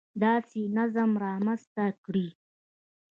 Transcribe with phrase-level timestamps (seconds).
[0.23, 2.27] داسې نظم رامنځته کړي